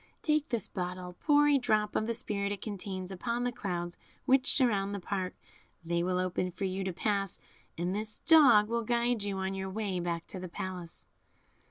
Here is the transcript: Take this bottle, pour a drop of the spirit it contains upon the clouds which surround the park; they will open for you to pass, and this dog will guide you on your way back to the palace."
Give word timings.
Take 0.23 0.49
this 0.49 0.67
bottle, 0.67 1.15
pour 1.19 1.47
a 1.47 1.59
drop 1.59 1.95
of 1.95 2.07
the 2.07 2.15
spirit 2.15 2.51
it 2.51 2.63
contains 2.63 3.11
upon 3.11 3.43
the 3.43 3.51
clouds 3.51 3.99
which 4.25 4.51
surround 4.51 4.95
the 4.95 4.99
park; 4.99 5.35
they 5.85 6.01
will 6.01 6.17
open 6.17 6.49
for 6.49 6.65
you 6.65 6.83
to 6.83 6.91
pass, 6.91 7.37
and 7.77 7.93
this 7.93 8.17
dog 8.17 8.67
will 8.67 8.83
guide 8.83 9.21
you 9.21 9.37
on 9.37 9.53
your 9.53 9.69
way 9.69 9.99
back 9.99 10.25
to 10.29 10.39
the 10.39 10.49
palace." 10.49 11.05